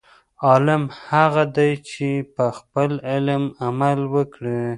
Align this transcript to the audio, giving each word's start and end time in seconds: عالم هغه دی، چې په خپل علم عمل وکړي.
عالم 0.45 0.83
هغه 1.09 1.43
دی، 1.55 1.71
چې 1.89 2.07
په 2.35 2.45
خپل 2.57 2.91
علم 3.11 3.43
عمل 3.65 3.99
وکړي. 4.13 4.59